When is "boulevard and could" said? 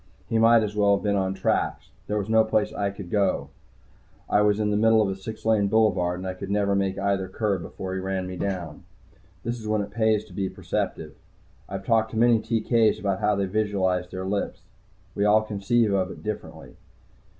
5.67-6.49